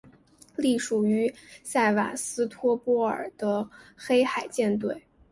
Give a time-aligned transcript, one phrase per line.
[0.55, 1.31] 隶属于
[1.61, 5.03] 塞瓦斯托波尔的黑海舰队。